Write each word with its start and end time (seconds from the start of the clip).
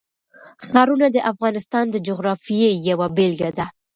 ښارونه 0.67 1.07
د 1.11 1.17
افغانستان 1.31 1.85
د 1.89 1.95
جغرافیې 2.07 2.69
یوه 2.89 3.07
بېلګه 3.15 3.49
ده. 3.57 3.65